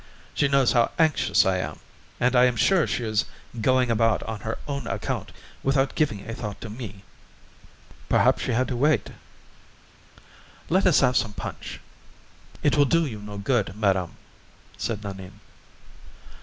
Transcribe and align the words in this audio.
She 0.33 0.47
knows 0.47 0.71
how 0.71 0.89
anxious 0.97 1.45
I 1.45 1.57
am, 1.57 1.77
and 2.19 2.35
I 2.35 2.45
am 2.45 2.55
sure 2.55 2.87
she 2.87 3.03
is 3.03 3.25
going 3.61 3.91
about 3.91 4.23
on 4.23 4.39
her 4.39 4.57
own 4.67 4.87
account, 4.87 5.31
without 5.61 5.93
giving 5.93 6.27
a 6.27 6.33
thought 6.33 6.59
to 6.61 6.71
me." 6.71 7.03
"Perhaps 8.09 8.41
she 8.41 8.51
had 8.53 8.67
to 8.69 8.75
wait." 8.75 9.11
"Let 10.69 10.87
us 10.87 11.01
have 11.01 11.17
some 11.17 11.33
punch." 11.33 11.81
"It 12.63 12.75
will 12.77 12.85
do 12.85 13.05
you 13.05 13.19
no 13.19 13.37
good, 13.37 13.75
madame," 13.75 14.17
said 14.75 15.03
Nanine. 15.03 15.39